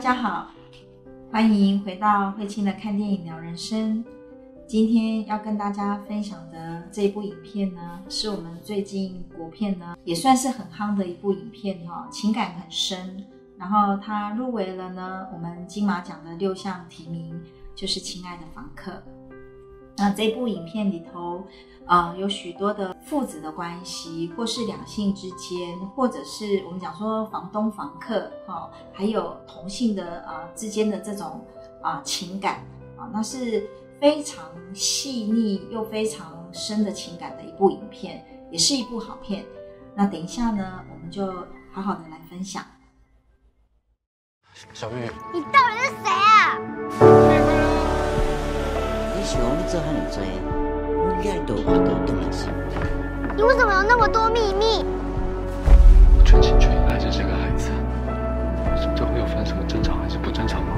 [0.00, 0.50] 大家好，
[1.30, 4.02] 欢迎回到慧清的看电影聊人生。
[4.66, 13.26] 今天要跟大家分享的这部影片呢，是我们最近国片呢也算是很夯的一部影片哈，情感很深。
[13.58, 17.38] 然后它入围了呢我们金马奖的六项提名，
[17.74, 18.92] 就是《亲爱的房客》。
[20.00, 21.46] 那这部影片里头。
[21.86, 31.44] 啊，有许多的父子的关系，或是两性之间，或者是我们讲说房东房客，哈，还有同性的啊之间的这种
[31.82, 32.64] 啊情感
[32.96, 33.68] 啊，那是
[34.00, 39.44] 非常细腻又非常深的情感的一部影片，也是一部好片。
[39.96, 41.26] 那等一下呢，我们就
[41.72, 42.64] 好好的来分享。
[44.72, 47.19] 小玉，你到底是谁啊？
[49.20, 49.94] 你喜欢做很
[51.44, 51.54] 多。
[53.36, 54.82] 你为什么有那么多秘密？
[56.16, 57.70] 我全心全意爱着这个孩子，
[58.96, 60.72] 这会有分什么正常还是不正常吗？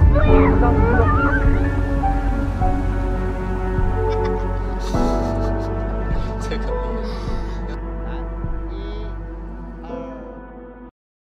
[6.41, 6.65] 这个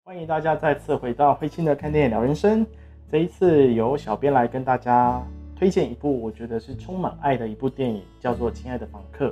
[0.04, 2.66] 欢迎大家再次回到灰青的看电影聊人生。
[3.12, 5.22] 这一次由小编来跟大家。
[5.62, 9.28] 推荐一部我觉得是充满爱的一部电影，叫做《亲爱的房客》。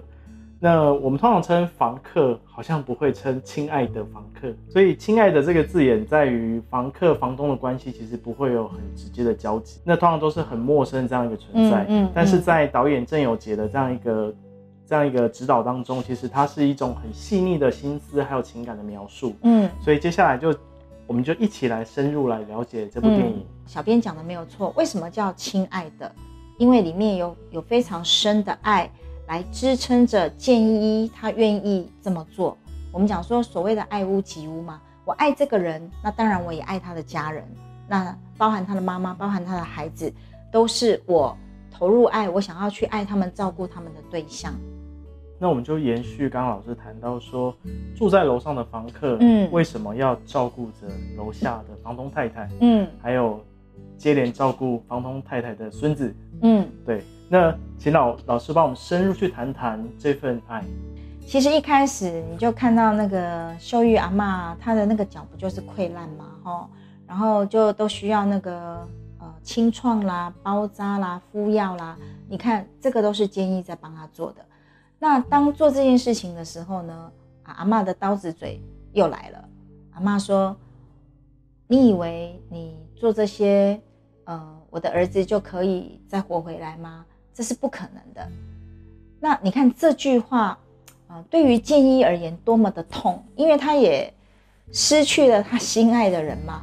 [0.60, 9.82] 那我们通常称房客，好像不会称亲爱的房客，所以“亲爱的”这个字眼在于房客房东的关系，其实不会有很直接的交集。
[9.84, 11.84] 那通常都是很陌生这样一个存在。
[11.90, 12.08] 嗯。
[12.14, 14.32] 但是在导演郑有杰的这样一个
[14.86, 19.34] 这样一个指导当中，其实它是一种很细腻的心思还有情感的描述。
[19.42, 19.68] 嗯。
[19.82, 20.54] 所以接下来就。
[21.10, 23.44] 我们就一起来深入来了解这部电影。
[23.66, 26.14] 小编讲的没有错，为什么叫亲爱的？
[26.60, 28.88] 因为里面有有非常深的爱
[29.28, 32.56] 来支撑着建一他愿意这么做。
[32.92, 37.44] 我们讲说所谓的爱屋及乌嘛，我爱这个人，那当然我也爱他的家人，
[37.88, 40.14] 那包含他的妈妈，包含他的孩子，
[40.52, 41.36] 都是我
[41.72, 44.54] 投入爱，我想要去爱他们，照顾他们的对象。
[45.40, 47.56] 那我们就延续刚刚老师谈到说，
[47.96, 53.40] 住在楼上的房客，嗯，为什么要照顾着楼下的房东太太，嗯，还有
[53.98, 57.04] 接连照顾房东太太的孙子，嗯，对。
[57.30, 60.64] 那请老老师帮我们深入去谈谈这份爱。
[61.26, 66.26] 其实一开始你就看到那个秀玉阿妈，她的那个脚不就是溃烂吗？
[66.44, 66.70] 哈，
[67.08, 68.86] 然后就都需要那个
[69.20, 71.96] 呃清创啦、包扎啦、敷药啦。
[72.28, 74.44] 你看这个都是建议在帮她做的。
[75.00, 77.12] 那当做这件事情的时候呢，
[77.44, 78.62] 啊，阿妈的刀子嘴
[78.92, 79.46] 又来了。
[79.92, 80.54] 阿妈说
[81.68, 83.80] ：“你以为你做这些，
[84.26, 87.06] 呃，我的儿子就可以再活回来吗？
[87.34, 88.30] 这是不可能的。”
[89.22, 90.58] 那你看这句话，
[91.08, 94.14] 啊，对于建一而言多么的痛，因为他也
[94.74, 96.62] 失去了他心爱的人嘛。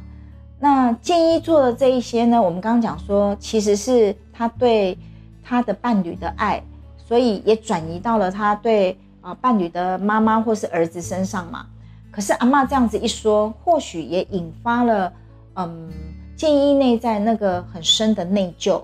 [0.59, 4.95] 那建一做的这一些呢，我们刚刚讲说，其实是他对
[5.43, 6.63] 他的伴侣的爱。
[7.07, 11.65] 所以也转移到了他对啊伴侣的妈妈或是儿子身上嘛。
[12.11, 15.13] 可是阿妈这样子一说，或许也引发了
[15.55, 15.89] 嗯
[16.35, 18.81] 建议内在那个很深的内疚。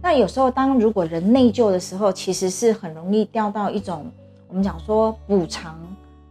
[0.00, 4.08] 那有时候当如果人内疚的时候，其实是很容易掉到一种
[4.46, 5.76] 我们讲说补偿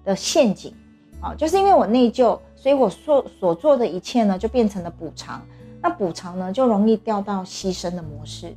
[0.06, 0.74] 的陷阱
[1.20, 5.42] 啊，就是因为我内疚，所以我所所做的一切呢就变成了补偿。
[5.82, 8.56] 那补偿呢就容易掉到牺牲的模式。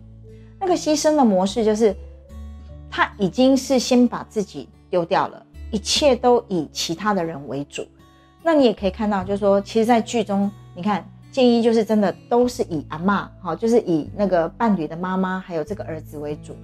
[0.60, 1.92] 那个牺牲的模式就是。
[2.90, 7.86] 他已经是先把自己丢掉了，一切都以其他的人为主。
[8.42, 16.56] 那你也可以看到，就是说，其实，在剧中，你看建一就是真的都是以阿妈，好，就是以那个伴侣的妈妈还有这个儿子为主。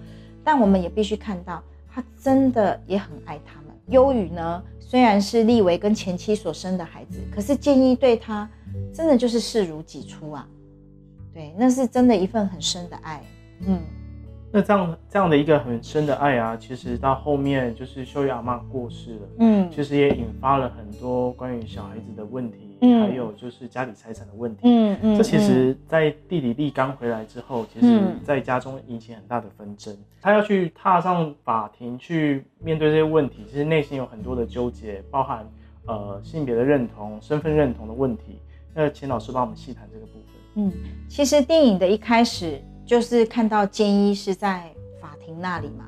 [0.43, 3.75] 但我们也必须看到，他真的也很爱他们。
[3.89, 8.49] 忧郁呢，虽然是立维跟前妻所生的孩子，可是建一对他
[8.95, 10.49] 真的就是视如己出啊。
[11.35, 13.23] 对，那是真的一份很深的爱。
[13.67, 13.81] 嗯。
[14.57, 29.93] 那这样这样的一个很深的爱啊，其实到后面就是秀玉阿妈过世了，嗯，其实也引发了很多关于小孩子的问题，嗯，还有就是家里财产的问题，嗯嗯，这其实，在弟弟立刚回来之后，其实在家中引起很大的纷争，
[30.23, 35.45] 他要去踏上法庭去面对这些问题，其实内心有很多的纠结，包含
[35.87, 38.39] 呃性别的认同、身份认同的问题。
[38.73, 40.23] 那请老师帮我们细谈这个部分。
[40.55, 40.73] 嗯，
[41.09, 42.63] 其实电影的一开始。
[42.87, 44.71] 就是看到建一是在
[45.01, 45.85] 法庭那里嘛，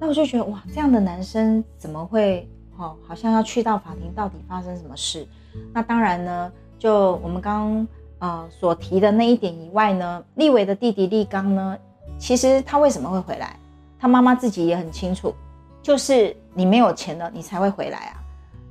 [0.00, 5.26] 那我就觉得哇，这样的男生怎么会哦，好像要去到法庭，到底发生什么事？
[5.72, 7.88] 那当然呢，就我们刚刚
[8.18, 11.78] 呃所提的那一点以外呢，立伟的弟弟立刚呢，
[12.18, 13.56] 其实他为什么会回来？
[13.98, 15.34] 他妈妈自己也很清楚，
[15.82, 18.22] 就是你没有钱了，你才会回来啊。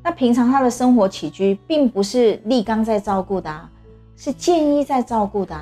[0.04, 3.70] 那平常他的生活起居，并不是立刚在照顾的，
[4.18, 5.56] 是建一在照顾的。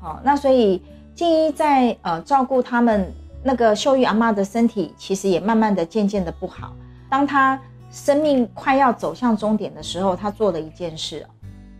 [0.00, 0.82] 好，那所以
[1.18, 3.12] 建一在呃照顾他们
[3.42, 6.72] 那个秀玉阿妈的身体，其实也慢慢的、渐渐的不好。
[7.10, 7.60] 当他
[7.90, 11.26] 生命快要走向终点的时候，他做了一件事，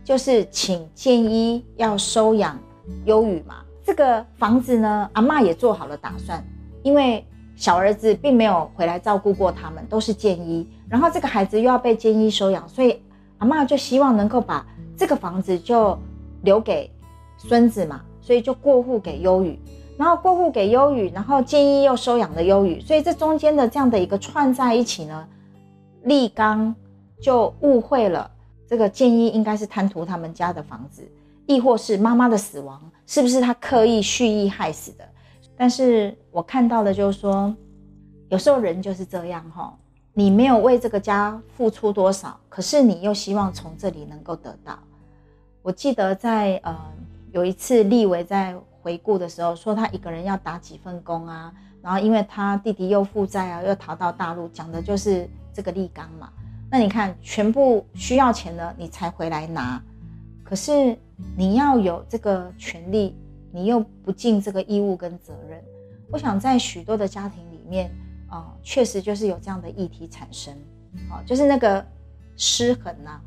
[0.02, 2.58] 就是请建一要收养
[3.04, 3.62] 优宇嘛。
[3.84, 6.44] 这个房子呢，阿妈也做好了打算，
[6.82, 7.24] 因为
[7.54, 10.68] 小儿子并没有回来照顾过他们，都是建一。
[10.88, 13.00] 然后这个孩子又要被建一收养，所以
[13.38, 15.96] 阿妈就希望能够把这个房子就
[16.42, 16.90] 留给
[17.36, 19.58] 孙子嘛，所以就过户给优宇。
[19.96, 25.26] 然后过户给优宇，然后建一又收养了优宇，所以这中间的这样的一个串在一起呢，
[26.02, 26.74] 立刚
[27.22, 28.30] 就误会了
[28.68, 31.02] 这个建一应该是贪图他们家的房子，
[31.46, 32.78] 亦或是妈妈的死亡。
[33.06, 35.08] 是不是他刻意蓄意害死的？
[35.56, 37.56] 但是我看到的就是说，
[38.28, 39.74] 有时候人就是这样哈，
[40.12, 44.78] 你没有为这个家付出多少，可是你又希望从这里能够得到。
[45.62, 46.76] 我记得在呃
[47.32, 51.52] 有一次立维在回顾的时候说，他一个人要打几份工啊，
[51.82, 56.30] 然后因为他弟弟又负债啊，又逃到大陆，讲的就是这个立刚嘛。
[56.70, 59.82] 那你看，全部需要钱了，你才回来拿。
[60.44, 60.96] 可是
[61.36, 63.16] 你要有这个权利，
[63.52, 65.62] 你又不尽这个义务跟责任。
[66.10, 67.90] 我想在许多的家庭里面
[68.28, 70.54] 啊，确实就是有这样的议题产生，
[71.10, 71.84] 啊，就是那个
[72.36, 73.20] 失衡呐。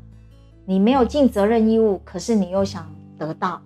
[0.64, 3.60] 你没有尽责任义务，可是你又想得到。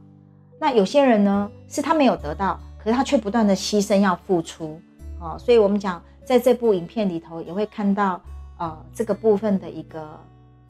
[0.67, 4.81] 那有些人呢，是他没有得到，可是他却不断的牺牲要付出，
[5.21, 8.21] 啊，所以我们讲在这部影片里头也会看到
[8.59, 10.19] 呃这个部分的一个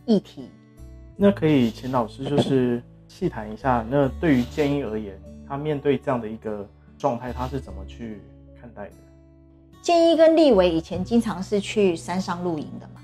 [0.04, 0.50] 议题。
[1.16, 6.68] 那可以请老师就是细谈一下，那对于建一而言，他面对这样的一个
[6.98, 8.20] 状态，他是怎么去
[8.60, 8.94] 看待的？
[9.80, 13.00] 建一跟立伟以前经常是去山上露营的嘛，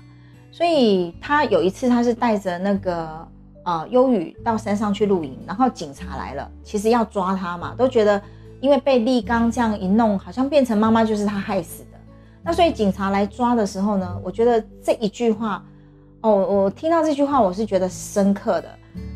[0.51, 3.27] 所以他有一次他是带着那个
[3.63, 8.21] 呃忧郁到山上去露营，然后警察来了，其实要抓他嘛，都觉得
[8.61, 11.99] 因为被立刚这样一弄，好像变成妈妈就是他害死的。
[12.43, 15.63] 那所以警察来抓的时候呢，我觉得这一句话。
[16.25, 18.69] 哦，我听到这句话，我是觉得深刻的，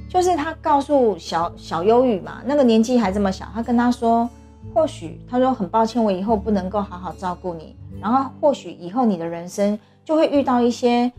[0.10, 4.30] 就是他告诉小小忧郁嘛，那个年纪还这么小，他跟他说，
[4.74, 11.10] 或许他说很抱歉，我以后不能够好好照顾你，然后或许以后你的人生就会遇到一些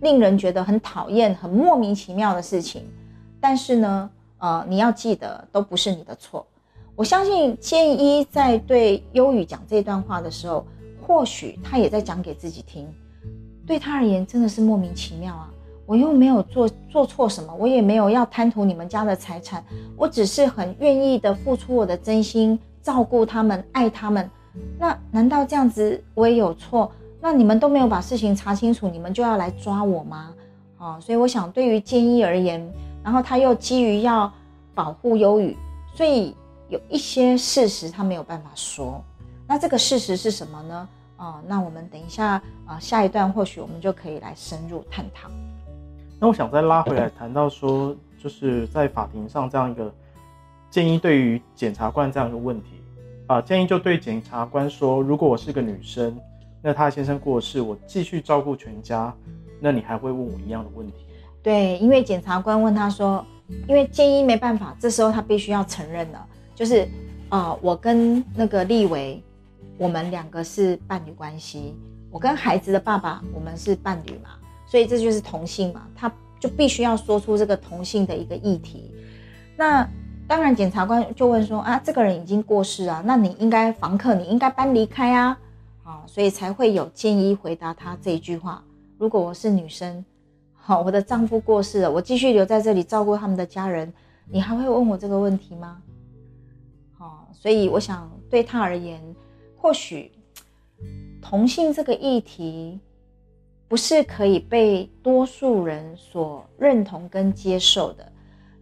[0.00, 2.82] 令人觉得很讨厌、很莫名其妙的事情，
[3.40, 6.46] 但是呢，呃，你要记得都不是你的错。
[6.94, 10.66] 我相信建一在对忧郁讲这段话的时候，
[11.06, 12.88] 或许他也在讲给自己听。
[13.66, 15.50] 对他而言真的是莫名其妙啊！
[15.86, 19.64] 我又没有做做错什么，我也没有要贪图你们家的财产，
[19.96, 24.28] 我只是很愿意的付出我的真心照顾他们、爱他们。
[24.78, 26.90] 那难道这样子我也有错？
[27.26, 30.32] 那你们都没有把事情查清楚，你们就要来抓我吗？
[30.78, 30.96] 啊！
[31.00, 32.64] 所以我想，对于建议而言，
[33.02, 34.32] 然后他又基于要
[34.76, 35.56] 保护忧郁，
[35.92, 36.36] 所以
[36.68, 39.02] 有一些事实他没有办法说。
[39.44, 40.88] 那这个事实是什么呢？
[41.16, 45.28] 哦，那我们等一下啊，下一段或许我们就可以来深入探讨。
[46.20, 49.92] 那我想再拉回来谈到说，就是在法庭上这样一个
[50.70, 52.80] 建议，对于检察官这样一个问题
[53.26, 56.16] 啊，建议就对检察官说，如果我是个女生，
[56.62, 59.14] 那她先生过世，我继续照顾全家，
[59.60, 61.06] 那你还会问我一样的问题？
[61.42, 63.24] 对，因为检察官问他说，
[63.68, 66.88] 因为建议没办法，这时候他必须要承认了，就是
[67.28, 69.22] 啊，我跟那个立维。
[69.78, 71.74] 我们两个是伴侣关系，
[72.10, 74.30] 我跟孩子的爸爸，我们是伴侣嘛，
[74.64, 76.10] 所以这就是同性嘛，他
[76.40, 78.90] 就必须要说出这个同性的一个议题。
[79.54, 79.86] 那
[80.26, 85.38] 当然，检察官就问说啊，这个人已经过世啊，那你应该房客，你应该搬离开啊，
[85.86, 88.60] 啊，所以才会有建议回答他这一句话。
[88.98, 90.04] 如果我是女生，
[90.52, 93.92] 好，我的丈夫过世了，我继续留在这里照顾他们的家人，
[94.28, 95.80] 你还会问我这个问题吗？
[96.98, 99.00] 好，所以我想对他而言。
[99.58, 100.10] 或许
[101.22, 102.78] 同性这个议题
[103.68, 108.12] 不是可以被多数人所认同跟接受的，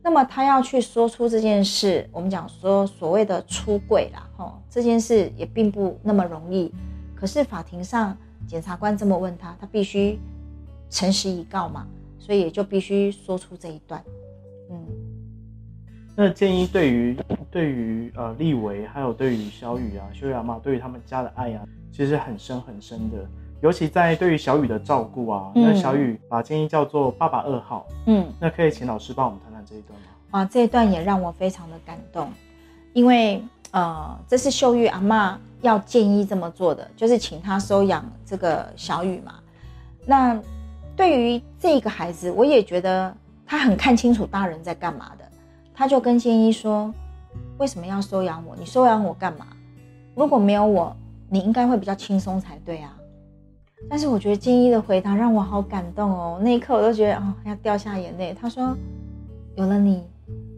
[0.02, 6.70] 那么他要去说出这件事，我们讲说所谓的出柜啦，吼，这件事也并不那么容易。
[7.24, 8.14] 可是法庭上
[8.46, 10.18] 检察官这么问他，他必须
[10.90, 11.86] 诚实以告嘛，
[12.18, 14.04] 所以也就必须说出这一段，
[14.70, 14.76] 嗯。
[16.14, 17.16] 那建议对于
[17.50, 23.26] 对于呃立维，还有对于小雨啊、修雅妈，对于他们家的爱啊，其实很深很深的。
[23.62, 27.86] 尤其在对于小雨的照顾啊，那小雨把建议叫做爸爸二号。
[28.04, 30.06] 嗯，那可以请老师帮我们谈谈这一段吗？
[30.30, 32.30] 啊，这一段也让我非常的感动，
[32.92, 39.34] 因为呃，这是秀玉阿妈要建议这么做的，就是请他收养这个小雨嘛。
[40.06, 40.38] 那
[40.94, 43.12] 对于这个孩子，我也觉得
[43.46, 45.24] 他很看清楚大人在干嘛的。
[45.74, 46.92] 他就跟建一说
[47.58, 48.54] ：“为什么要收养我？
[48.54, 49.46] 你收养我干嘛？
[50.14, 50.94] 如果没有我，
[51.28, 52.94] 你应该会比较轻松才对啊。
[53.88, 58.36] 但是我觉得建一的回答让我好感动哦，那一刻我都觉得哦要掉下眼泪。
[58.38, 58.76] 他说
[59.56, 60.04] ：“有了你，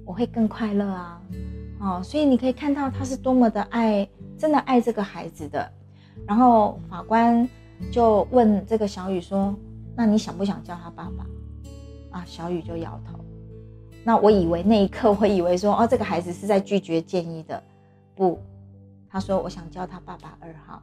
[0.05, 1.21] 我会更快乐啊。”
[1.81, 4.09] 哦，所以你可以看到他是多么的爱，
[4.39, 5.71] 真的爱这个孩子的。
[6.27, 7.49] 然后法官
[7.91, 9.55] 就问这个小雨说
[9.95, 11.27] ：“那你想不想叫他爸爸？”
[12.19, 13.19] 啊，小雨就摇头。
[14.03, 17.63] 那我以为那一刻，我以为说哦，这个孩子是在拒绝建议的。
[18.15, 18.41] 不，
[19.11, 20.81] 他说我想叫他爸爸二号。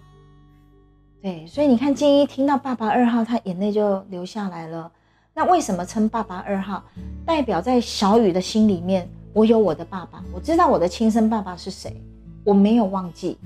[1.22, 4.92] 对，所以你看建一听到爸爸二号，他眼泪就流下来了。
[5.34, 6.84] 那为什么称爸爸二号？
[7.26, 12.04] 代表在小雨的心里面，我有我的爸爸，我知道我的亲生爸爸是谁，
[12.44, 13.38] 我没有忘记。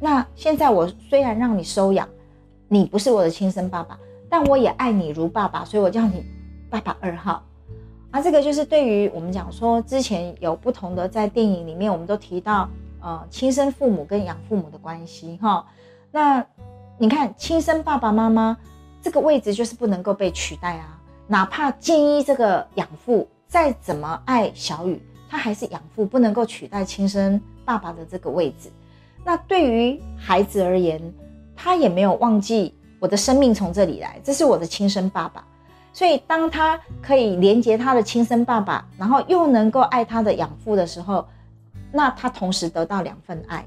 [0.00, 2.08] 那现在我虽然让你收养，
[2.68, 6.24] 你不是我的亲生爸爸，但我也爱你如爸爸，所以我叫你
[6.68, 7.42] 爸爸二号。
[8.10, 12.68] 啊，这个就是对于我们讲说，之前有不同的在电影里面，我们都提到，
[13.00, 15.64] 呃，亲生父母跟养父母的关系哈。
[16.10, 16.44] 那
[16.98, 18.56] 你看，亲生爸爸妈妈
[19.00, 28.70] 这个位置就是不能够被取代啊，哪怕建一这个养父再怎么爱小雨，他还是养父，不能够取代亲生爸爸的这个位置。
[29.24, 31.00] 那对于孩子而言，
[31.54, 35.44] 他也没有忘记我的生命从这里来，这是我的亲生爸爸。
[35.92, 41.26] 所以当他可以连接他的亲生爸爸，然后又能够爱他的养父的时候，
[41.92, 43.64] 那他同时得到两份爱。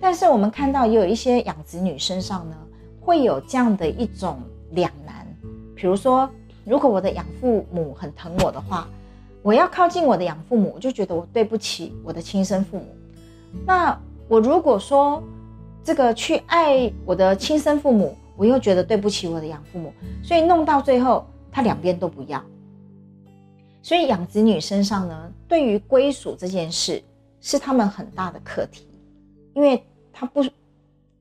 [0.00, 2.56] 但是我们看到也有一些养子女身上呢，
[3.00, 5.26] 会有这样的一种两难。
[5.76, 6.28] 比如说，
[6.64, 8.88] 如果我的养父母很疼我的话，
[9.42, 12.86] 我要靠近我的养父母，我就觉得我对不起我的亲生父母。
[13.66, 15.22] 那我如果说
[15.84, 19.92] 这个去爱我的亲生父母，我又觉得对不起我的养父母，
[20.22, 22.42] 所以弄到最后，他两边都不要。
[23.82, 27.02] 所以养子女身上呢，对于归属这件事
[27.40, 28.86] 是他们很大的课题，
[29.54, 30.44] 因为他不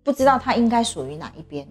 [0.03, 1.67] 不知道他应该属于哪一边。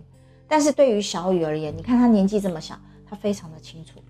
[0.48, 2.74] 但是对于小雨而言，你看他年纪这么小，
[3.08, 4.00] 他非常的清楚，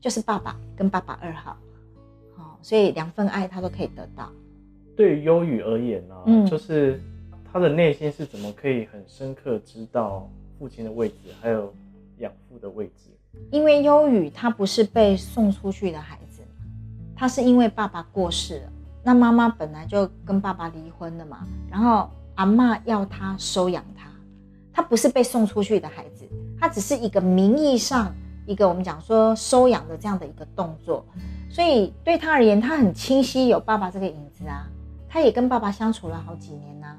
[0.00, 1.54] 就是爸爸跟爸爸二号，
[2.34, 4.32] 好，所以两份爱他都可以得到。
[4.96, 7.00] 对于忧雨而言呢、嗯就是
[7.52, 11.72] 他的内心是怎么可以很深刻知道父亲的位置，还有
[12.18, 13.10] 养父的位置？
[13.50, 16.42] 因为忧雨他不是被送出去的孩子，
[17.16, 18.72] 他是因为爸爸过世了，
[19.02, 24.08] 那妈妈本来就跟爸爸离婚了嘛，然后阿妈要他收养他，
[24.72, 26.26] 他不是被送出去的孩子，
[26.60, 28.14] 他只是一个名义上
[28.46, 31.04] 一个我们讲说收养的这样的一个动作，
[31.50, 34.68] 所以对他而言，他很清晰有爸爸这个影子啊，
[35.12, 36.96] 他也跟爸爸相处了好几年呐、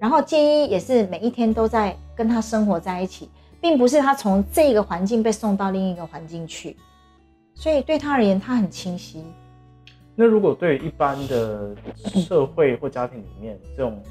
[0.00, 6.76] 然后建一也是每一天都在跟他生活在一起，并不是他从这个环境被送到另一个环境去，
[7.54, 9.22] 所以对他而言，他很清晰。
[10.16, 11.76] 那如果对一般的
[12.26, 14.02] 社会或家庭里面，这种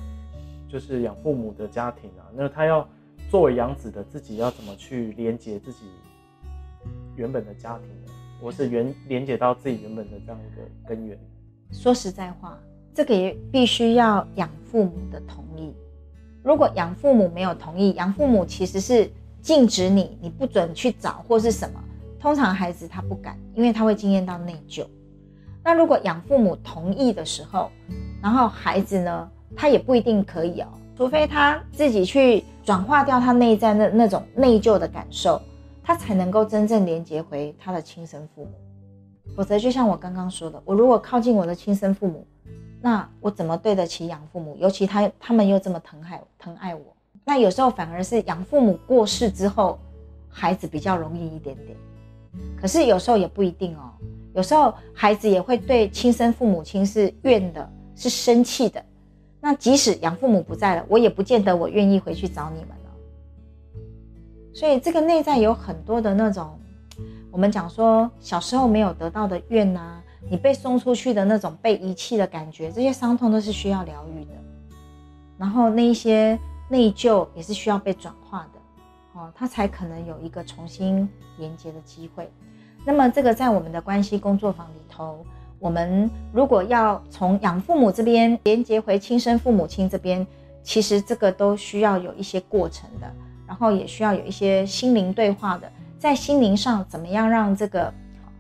[0.69, 2.87] 就是养父母的家庭啊，那他要
[3.29, 5.79] 作为养子的自己要怎么去连接自己
[7.17, 8.13] 原本的家庭呢？
[8.41, 11.19] 我是原连接到自己原本的这样一个根源？
[11.73, 12.57] 说实在话，
[12.99, 15.73] 这个也必须要养父母的同意。
[16.43, 19.09] 如果养父母没有同意，养父母其实是
[19.41, 21.81] 禁止你，你不准去找或是什么。
[22.19, 24.85] 通常孩子他不敢，因为他会经验到内疚。
[25.63, 27.71] 那如果养父母同意的时候，
[28.21, 35.41] 然后孩子呢，他也不一定可以哦，除非他自己去转化掉他内在的那种内疚的感受，
[35.81, 38.51] 他才能够真正连接回他的亲生父母。
[39.37, 42.27] 否则，就像我刚刚说的，我如果靠近我的亲生父母，
[42.81, 44.55] 那我怎么对得起养父母？
[44.57, 46.81] 尤其他他们又这么疼爱疼爱我，
[47.25, 49.77] 那有时候反而是养父母过世之后，
[50.29, 51.77] 孩子比较容易一点点。
[52.55, 53.91] 可是有时候也不一定哦，
[54.33, 58.83] 有时候孩子也会对亲生父母亲是怨的，是生气的。
[59.41, 62.75] 那即使养父母不在了，我也不见得我愿意回去找你们了。
[64.53, 66.57] 所以这个内在有很多的那种，
[67.31, 74.31] 我们讲说小时候没有得到的怨呐、你被送出去的那种被遗弃的感觉，这些伤痛都是需要疗愈的。
[75.37, 76.37] 然后那一些
[76.69, 81.07] 内疚也是需要被转化的，哦，他才可能有一个重新
[81.37, 82.29] 连接的机会。
[82.85, 85.25] 那么这个在我们的关系工作坊里头，
[85.59, 90.25] 我们如果要从养父母这边连接回亲生父母亲这边，
[90.63, 93.11] 其实这个都需要有一些过程的，
[93.47, 97.93] 然后也需要有一些心灵对话的，在心灵上怎么样让这个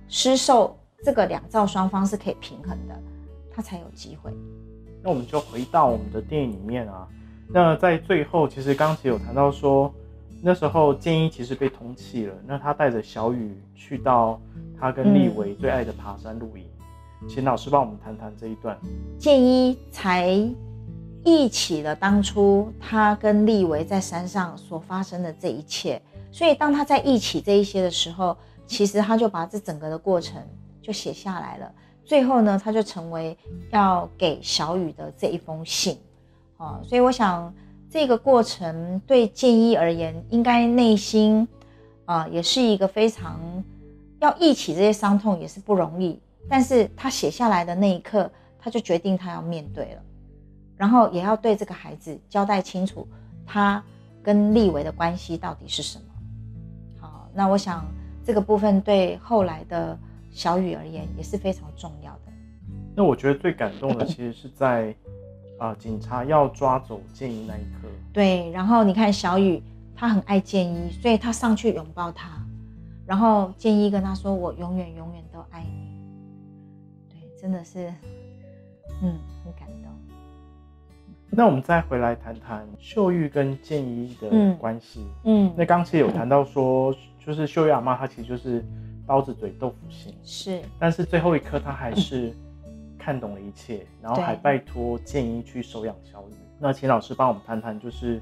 [0.07, 2.99] 施受这个两造双方是可以平衡的，
[3.53, 4.31] 他才有机会。
[5.01, 7.07] 那我们就回到我们的电影里面啊。
[7.47, 9.91] 那在最后，其实刚刚其实有谈到说，
[10.41, 14.39] 那时候建一其实被通气了，那他带着小雨去到
[14.79, 16.65] 他跟立维最爱的爬山露营。
[17.27, 18.77] 请老师帮我们谈谈这一段。
[19.17, 20.29] 建一才
[21.25, 26.01] 忆起了当初他跟立维在山上所发生的这一切，
[26.31, 28.37] 所以当他在忆起这一些的时候，
[28.67, 30.41] 其实他就把这整个的过程
[30.81, 31.71] 就写下来了。
[32.03, 33.37] 最后呢，他就成为
[33.69, 35.95] 要给小雨的这一封信，
[36.57, 37.53] 啊，所以我想
[37.87, 41.47] 这个过程对建一而言，应该内心
[42.05, 43.63] 啊也是一个非常
[44.21, 46.19] 要忆起这些伤痛也是不容易，
[46.49, 50.01] 但是他写下来的那一刻，他就决定他要面对了，
[50.77, 53.07] 然后也要对这个孩子交代清楚
[53.45, 53.83] 他
[54.23, 56.05] 跟立伟的关系到底是什么。
[56.99, 57.85] 好，那我想
[58.25, 59.95] 这个部分对后来的。
[60.39, 62.31] 小雨而言也是非常重要的。
[62.95, 64.95] 那我觉得最感动的其实是在，
[65.57, 67.89] 啊， 警察要抓走建一那一刻。
[68.13, 69.61] 对，然后你看小雨，
[69.93, 72.41] 他很爱建一，所以他上去拥抱他，
[73.05, 75.91] 然后建一跟他说：“我永远永远都爱你。”
[77.11, 77.93] 对，真的是，
[79.01, 79.91] 嗯，很感动。
[81.29, 85.05] 那我们再回来谈谈秀玉跟建一的关系。
[85.25, 88.63] 嗯，那刚其实有谈到说，就是秀玉阿妈她其实就是。
[89.09, 92.31] 刀子嘴豆腐心是，但是最后一刻他还是
[92.95, 96.33] 看懂了一切，然后还拜托建一去收养小雨。
[96.59, 98.21] 那请老师帮我们谈谈，就是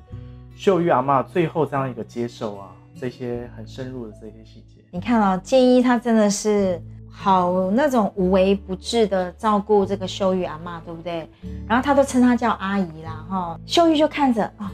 [0.56, 4.82] 秀玉阿妈最后这样一个接受啊，这些很深入的这些细节。
[4.92, 11.28] 你看啊，建一他真的是好那种无微不至的照顾这个秀玉阿妈，对不对？
[11.68, 13.60] 然后他都称她叫阿姨啦，哈。
[13.66, 14.72] 秀玉就看着啊，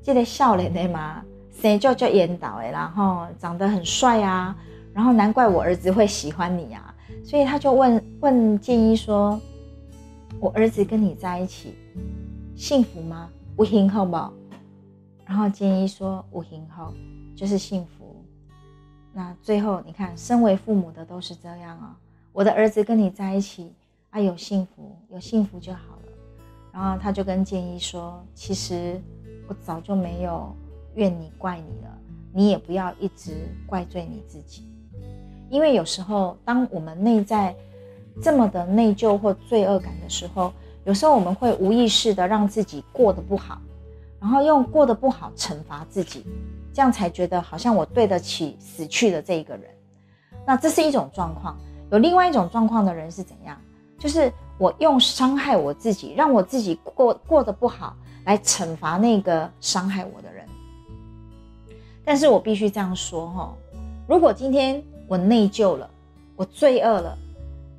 [0.00, 1.24] 这个笑脸的嘛，
[1.60, 4.54] 谁叫叫严导的，然后长得很帅啊。
[4.92, 9.40] 然后难怪我儿子会喜欢你啊，所以他就问问建一说
[10.40, 11.74] ：“我儿子跟你在一起
[12.56, 13.28] 幸福吗？
[13.56, 14.16] 无幸好不？”
[15.24, 16.92] 然后建一说：“无幸好
[17.36, 18.24] 就是幸福。”
[19.12, 21.96] 那最后你看，身为父母的都是这样啊。
[22.32, 23.72] 我的儿子跟你在一起
[24.10, 26.12] 啊，有幸福，有幸福就好了。
[26.72, 29.00] 然后他就跟建一说：“其实
[29.48, 30.54] 我早就没有
[30.94, 31.98] 怨你怪你了，
[32.32, 34.64] 你也不要一直怪罪你自己。”
[35.50, 37.54] 因为有时候，当我们内在
[38.20, 40.52] 这么的内疚或罪恶感的时候，
[40.84, 43.58] 有时候我们会无意识的让自己过得不好，
[44.20, 46.26] 然后用过得不好惩罚自己，
[46.72, 49.64] 这样才觉得好像我对得起死去的这一个人。
[50.46, 51.56] 那这是一种状况。
[51.90, 53.56] 有另外一种状况的人是怎样？
[53.98, 60.44] 就是我用伤害我自己，让我自己过过得不好，来惩罚那个伤害我的人。
[62.04, 63.54] 但是我必须这样说哈，
[64.06, 64.82] 如果今天。
[65.08, 65.90] 我内疚了，
[66.36, 67.18] 我罪恶了，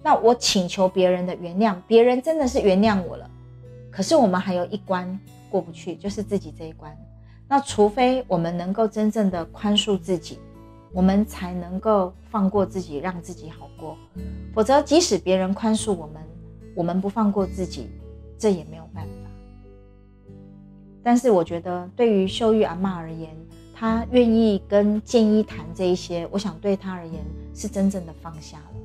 [0.03, 3.29] 那我请求别人的原谅，别人真的是原谅我了，
[3.91, 6.93] 可是我们还有一关过不去，就是自己这一关。
[7.47, 10.39] 那除非我们能够真正的宽恕自己，
[10.93, 13.95] 我们才能够放过自己，让自己好过。
[14.53, 16.21] 否则，即使别人宽恕我们，
[16.75, 17.89] 我们不放过自己，
[18.37, 19.11] 这也没有办法。
[21.01, 23.35] 但是，我觉得对于秀玉阿妈而言，
[23.79, 27.23] 他愿意跟建一谈这一些，我想对他而言
[27.55, 28.81] 是真正的放下了，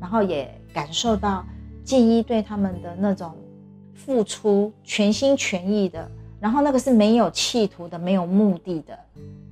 [0.00, 1.44] 然后也感受到
[1.84, 3.36] 建一对他们的那种
[3.94, 8.98] 付出，全心全意的，然后那个是没有企图的，没有目的的，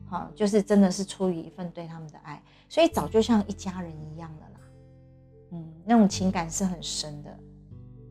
[0.08, 4.60] 好，就是真的是出于一份对他们的爱，所以早就像一家人一样的啦，
[5.52, 7.28] 嗯，那种情感是很深的。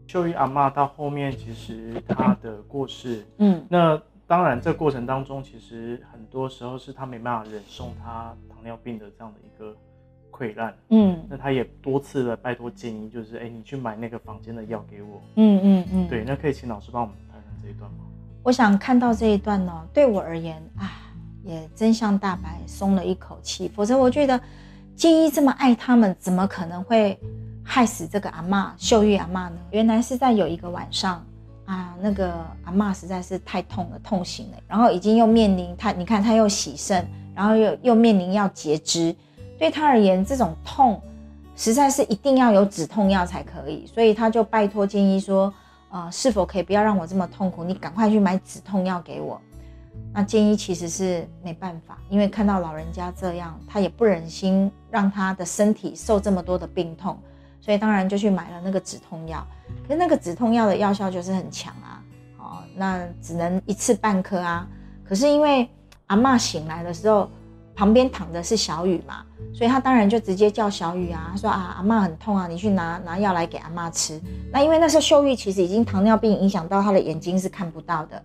[0.05, 3.99] 秀玉阿妈到后面其实她的过世，嗯，那。
[4.27, 9.75] 当然，这过程当中，其实很多时候是他没办法忍受他糖尿病的这样的一个
[10.31, 10.75] 溃烂。
[10.89, 15.21] 嗯，那他也多次的拜托建议，就是哎，你去买那个房间的药给我。
[15.35, 16.07] 嗯嗯嗯。
[16.07, 17.97] 对，那可以请老师帮我们谈谈这一段吗？
[18.41, 23.67] 我想看到这一段呢，对我而言啊，也真相大白，松了一口气。
[23.67, 24.41] 否则，我觉得
[24.95, 27.15] 建议这么爱他们，怎么可能会
[27.63, 29.57] 害死这个阿妈秀玉阿妈呢？
[29.69, 31.23] 原来是在有一个晚上。
[31.65, 39.15] 啊，那个阿妈实在是太痛了，痛醒了，然后已经又面临他，你看他又洗肾，然后又又面临要截肢，
[39.57, 41.01] 对他而言，这种痛
[41.55, 45.51] 实在是一定要有止痛药才可以，所以他就拜托建议说，
[45.89, 49.41] 呃，是否可以不要让我这么痛苦，你赶快去买止痛药给我。
[50.13, 57.17] 那建议其实是没办法，因为看到老人家这样，他也不忍心让他的身体受这么多的病痛。
[57.59, 59.45] 所以当然就去买了那个止痛药，
[59.87, 62.01] 可是那个止痛药的药效就是很强啊，
[62.39, 64.67] 哦，那只能一次半颗啊。
[65.07, 65.69] 可是因为
[66.07, 67.29] 阿妈醒来的时候，
[67.75, 74.19] 旁边躺的是小雨嘛，所以他当然就直接叫小雨啊，他说啊阿妈很痛啊，你去拿拿药来给阿妈吃。
[74.51, 78.21] 那因为那时候秀玉其实已经糖尿病影响到她的眼睛是看不到的，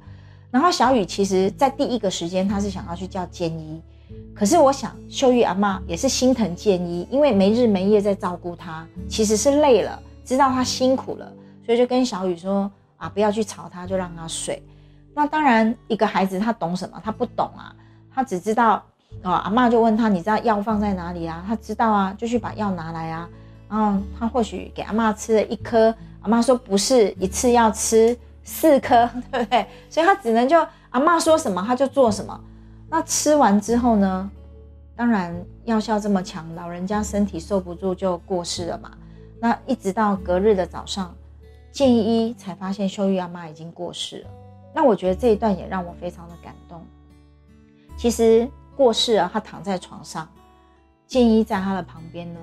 [0.50, 3.82] 然后小雨其实在第一个时间他是想要去叫监医。
[4.34, 11.30] 可是我想，秀玉阿妈也是心疼建一，因为没日没夜在照顾他，其实是累了，知道他辛苦了，
[11.70, 14.60] 所以就跟小雨说啊，不要去吵他，就让他睡。
[15.14, 17.00] 那当然，一个孩子他懂什么？
[17.04, 17.72] 他不懂啊，
[18.12, 18.84] 他只知道
[19.22, 21.44] 啊，阿妈就问他，你知道药放在哪里啊？
[21.46, 23.28] 他知道啊，就去把药拿来啊。
[23.68, 29.64] 然后他或许给阿妈吃了一颗，阿妈说不是一次要吃四颗， 对不对？
[29.88, 32.40] 所以他只能就阿妈说什么他就做什么。
[32.88, 34.28] 那吃完之后呢？
[34.96, 35.32] 当然
[35.66, 38.90] 药效这么强，老人家身体受不住就过世了嘛。
[39.38, 41.14] 那一直到隔日的早上，
[41.72, 44.30] 建医才发现秀玉阿妈已经过世了。
[44.74, 46.84] 那我觉得这一段也让我非常的感动。
[47.96, 50.28] 其实过世了，他躺在床上，
[51.06, 52.40] 建一在他的旁边呢，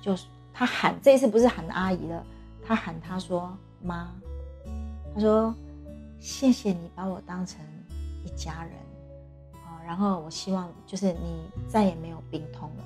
[0.00, 2.24] 就是他喊，这一次不是喊阿姨了，
[2.64, 4.10] 他喊他说妈，
[5.14, 5.54] 他说
[6.20, 7.60] 谢谢你把我当成
[8.24, 8.72] 一家人
[9.54, 9.80] 啊。
[9.84, 12.84] 然后我希望就是你再也没有病痛了，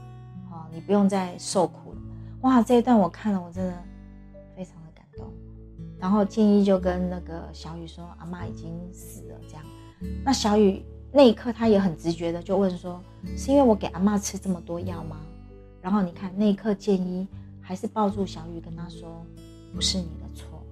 [0.51, 1.99] 啊，你不用再受苦了。
[2.43, 3.83] 哇，这一段我看了，我真的。
[6.07, 9.65] 然后静一就跟那个小雨说：“阿妈已经死了。”这样，
[10.25, 13.03] 那小雨那一刻他也很直觉的就问说
[13.37, 15.17] ：“是因为我给阿妈吃这么多药吗？”
[15.83, 17.27] 然后你看那一刻建一
[17.61, 19.21] 还是抱住小雨跟他说
[19.75, 20.63] ：“不是你的错。”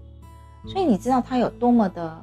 [0.73, 2.23] 所以你知道他有多么的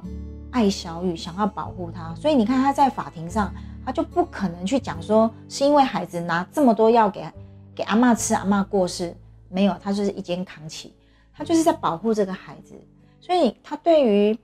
[0.50, 2.14] 爱小雨，想要保护他。
[2.14, 3.52] 所以你看他在法庭上。
[3.84, 7.26] 他就不可能去讲说是因为孩子拿这么多药给
[7.74, 9.12] 给阿妈吃，阿妈过世
[9.48, 10.94] 没有，他就是一肩扛起，
[11.34, 12.80] 他就是在保护这个孩子，
[13.22, 14.38] 所以他对于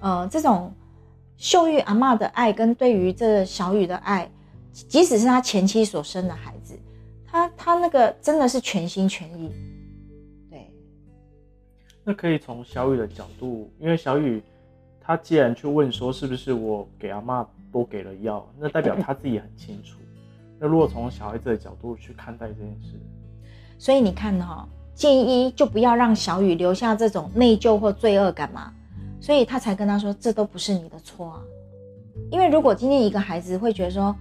[0.00, 0.72] 呃这种
[1.36, 4.26] 秀玉阿妈的爱跟对于这小雨的爱，
[4.72, 6.78] 即使是他前妻所生的孩子，
[7.26, 9.52] 他他那个真的是全心全意。
[10.48, 10.72] 对，
[12.04, 14.42] 那可以从小雨的角度，因为小雨
[14.98, 17.46] 他既然去问说是不是我给阿妈。
[17.72, 20.00] 多给了药，那代表他自己很清楚。
[20.58, 22.98] 那如果从小孩子的角度去看待这件事，
[23.78, 24.68] 所以你看哈，
[25.00, 28.70] 建议就不要让小雨留下这种内疚或罪恶感嘛。
[29.18, 31.40] 所以他才跟他说，这都不是你的错啊。
[32.30, 34.14] 因为如果今天一个孩子会觉得说，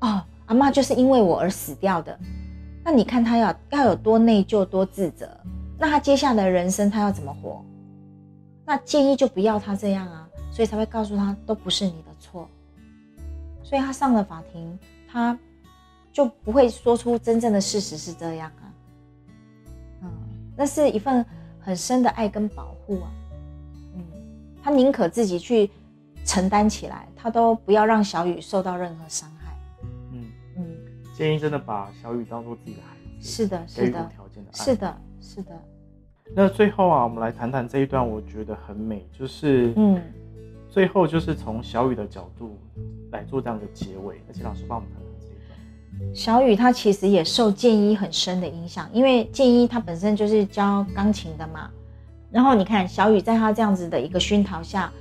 [0.00, 2.18] 哦，阿妈就是因为我而死掉的，
[2.84, 5.26] 那你看他要要有多内疚、多自责，
[5.78, 7.64] 那他接下来的人生他要怎么活？
[8.66, 12.46] 那建议就不要他这样啊，所以才会告诉他，都不是你的错。
[13.62, 14.78] 所以他上了法庭，
[15.10, 15.38] 他
[16.12, 18.52] 就不会说出真正的事实是这样。
[20.60, 21.24] 那是一份
[21.58, 23.10] 很深的爱跟保护啊。
[23.94, 24.04] 嗯，
[24.62, 25.70] 他宁可自己去
[26.22, 29.56] 承担起来，他都不要让小雨受到任何伤害。
[30.12, 30.26] 嗯
[30.58, 30.76] 嗯，
[31.14, 35.58] 建议真的把小雨当做自己的孩子，是的，是的，条件的爱，是的，是的。
[36.36, 39.98] 那最后啊，我们来谈谈这一段，我觉得很美，就是嗯。
[40.68, 42.56] 最后就是从小雨的角度
[43.10, 45.00] 来做这样的结尾，而且老师帮我们谈。
[46.14, 51.70] 小雨他其实也受建一很深的影响，因为建一他本身就是教钢琴的嘛。
[52.30, 54.92] 然后你看小雨在他这样子的一个熏陶下，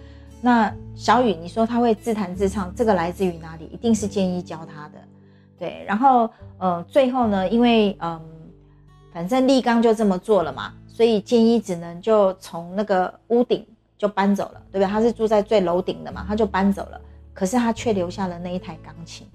[0.41, 3.65] 那小雨你说他会自弹自唱，这个来自于哪里？
[3.71, 4.99] 一定是建一教他的。
[5.57, 8.21] 对，然后呃最后呢，因为嗯
[9.13, 13.65] 反正立刚就这么做了嘛，所以建一只能就从那个屋顶。
[13.99, 14.89] 就搬走了，对不对？
[14.89, 17.01] 他是住在最楼顶的嘛，他就搬走了。
[17.33, 19.27] 可是他却留下了那一台钢琴。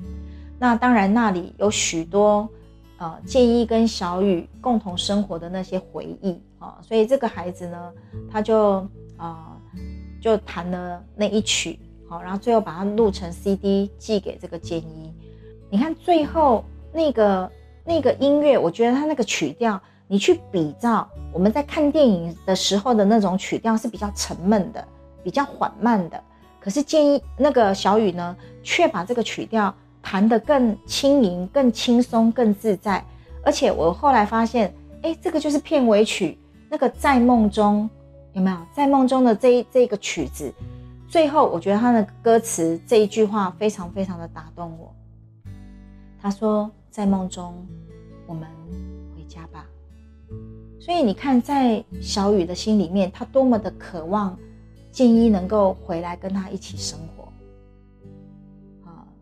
[0.65, 2.49] 那当然，那里有许多
[2.97, 6.79] 呃建一跟小雨共同生活的那些回忆啊。
[6.81, 7.93] 所以这个孩子呢，
[8.33, 9.61] 他就啊
[10.23, 15.13] 就弹了那一曲，好，然后最后把它录成 CD 寄给这个建一。
[15.69, 17.53] 你看最后那个
[17.85, 19.79] 那个音乐，我觉得他那个曲调。
[20.07, 24.83] 你去比照我们在看电影的时候的那种曲调是比较沉闷的，
[25.23, 26.19] 比较缓慢的。
[26.59, 29.75] 可是建议那个小雨呢，却把这个曲调
[30.05, 33.03] 弹得更轻盈、更轻松、更自在。
[33.43, 36.39] 而且我后来发现，哎，这个就是片尾曲，
[36.69, 37.89] 那个在梦中
[38.35, 38.57] 有没有？
[38.75, 40.53] 在梦中的这一这个曲子，
[41.09, 44.95] 最后我觉得他的歌词这一句话非常非常的打动我。
[46.21, 47.67] 他说：“在梦中，
[48.27, 48.47] 我们
[49.17, 49.67] 回家吧。”
[50.81, 54.39] 所以你看，在小雨的心里面，他多么的渴望
[54.93, 57.24] 建一能够回来跟他一起生活。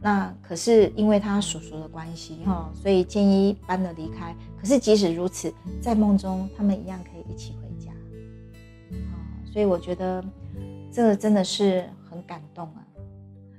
[0.03, 4.35] 啊，那可是因为他叔叔的关系哈，所以建议搬了离开。
[4.61, 7.91] 可是即使如此，在梦中他们一样可以一起回家。
[9.13, 9.15] 啊，
[9.53, 10.23] 所以我觉得
[10.93, 12.87] 这个真的是很感动啊。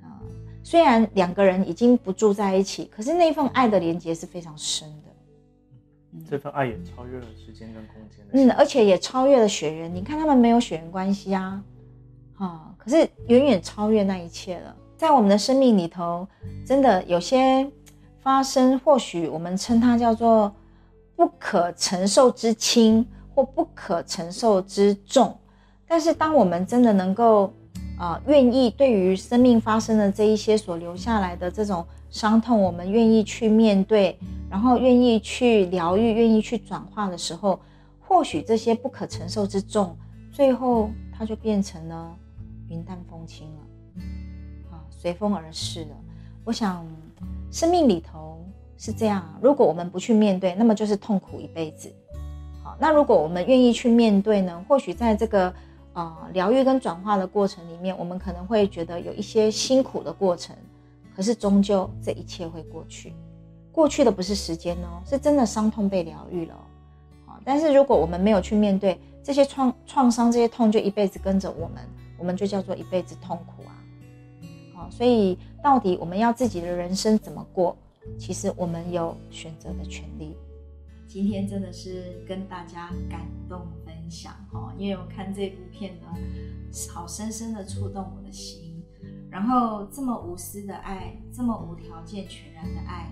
[0.02, 0.20] 啊，
[0.62, 5.10] 虽然两个人已经不住在一起，可是那份爱的连接是非常深的。
[6.30, 8.24] 这份爱也超越了时间跟空间。
[8.32, 9.92] 嗯，而且也超越了血缘。
[9.92, 11.62] 你看他们没有血缘关系啊，
[12.36, 14.76] 啊，可是远远超越那一切了。
[15.04, 16.26] 在我们的生命里头，
[16.64, 17.70] 真的有些
[18.22, 20.50] 发生，或许我们称它叫做
[21.14, 25.36] 不可承受之轻，或不可承受之重。
[25.86, 27.52] 但是，当我们真的能够，
[28.00, 37.60] 呃，愿意对于生命发生的这一些所留下来的这种伤痛，我们愿意去面对，然后愿意去疗愈，愿意去转化的时候，
[38.00, 39.94] 或许这些不可承受之重，
[40.32, 42.16] 最后它就变成了
[42.70, 43.63] 云淡风轻了，
[45.04, 45.90] 随风而逝了。
[46.44, 46.82] 我想，
[47.50, 48.42] 生命里头
[48.78, 51.92] 是这样，如果我们不去面对，那么就是痛苦一辈子。
[52.62, 54.64] 好，那如果我们愿意去面对呢？
[54.66, 55.52] 或许在这个。
[55.92, 60.56] 呃，疗愈跟转化的过程里面，我们可能会觉得有一些辛苦的过程，
[61.14, 63.12] 可是终究这一切会过去。
[63.70, 66.54] 过去的不是时间哦，是真的伤痛被疗愈了。
[67.28, 71.84] 啊，但是如果我们没有去面对这些创创伤，这些痛就一辈子跟着我们，
[72.18, 73.53] 我们就叫做一辈子痛苦。
[74.90, 77.76] 所以到底我们要自己的人生怎么过？
[78.18, 80.36] 其实我们有选择的权利。
[81.06, 83.66] 今天真的是跟大家感动。
[84.04, 86.08] 分享哈，因为我看这部片呢，
[86.92, 88.84] 好深深的触动我的心。
[89.30, 93.10] 然后这么无私的爱，这么无条件、全然的爱，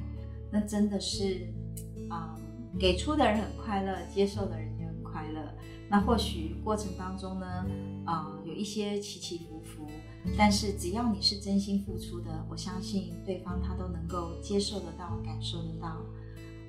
[0.51, 1.47] 那真的是
[2.11, 2.39] 啊，
[2.79, 5.41] 给出的人很快乐，接受的人也很快乐。
[5.89, 7.67] 那或许过程当中呢，
[8.05, 9.82] 啊，有一些起起伏伏，
[10.39, 16.01] 但是只要你是真心付出的，我相信对方他都能够接受得到、感受得到。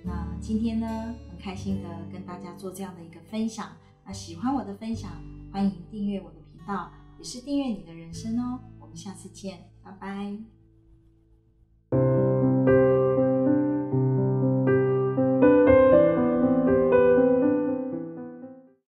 [0.03, 3.69] 那今天呢，很开心的跟大家做这样的一个分享。
[4.05, 5.11] 那喜欢我的分享，
[5.51, 8.59] 欢迎订阅我的频道，也是订阅你的人生哦。
[8.79, 10.62] 我们下次见，拜拜。